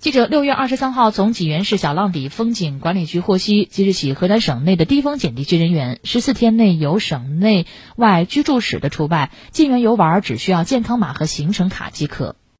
[0.00, 12.36] 记者六月二十三号从济源市小浪底风景管理局获悉，即日起，河南省内的低风险地区人员十四天内有省内外居住史的除外，进园游玩只需要健康码和行程卡即可。